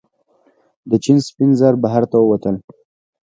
[0.89, 2.55] د چین سپین زر بهر ته ووتل.